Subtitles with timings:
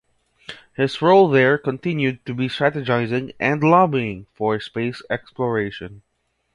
[0.75, 6.01] His role there continued to be strategizing and lobbying for space exploration.